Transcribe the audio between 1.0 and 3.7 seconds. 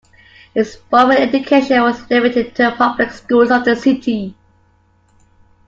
education was limited to the public schools of